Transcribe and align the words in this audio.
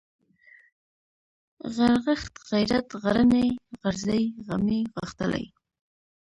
غرغښت، 1.75 2.33
غيرت، 2.49 2.87
غرنى، 3.03 3.47
غرزی، 3.81 4.23
غمی، 4.47 4.79
غښتلی 4.97 5.45